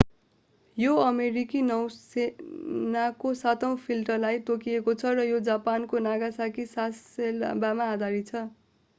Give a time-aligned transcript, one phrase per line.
[0.77, 8.43] यो अमेरिकी नौसेनाको सातौँ फ्लिटलाई तोकिएको छ र यो जापानको नागासाकी सासेबोमा आधारित छ